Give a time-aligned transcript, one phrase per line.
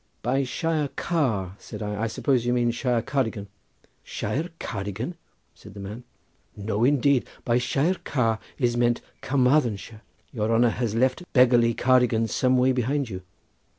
[0.23, 3.49] "By Shire Car," said I, "I suppose you mean Shire Cardigan?"
[4.01, 5.13] "Shire Cardigan!"
[5.53, 6.05] said the man;
[6.55, 10.01] "no indeed; by Shire Car is meant Carmarthenshire.
[10.33, 13.21] Your honour has left beggarly Cardigan some way behind you.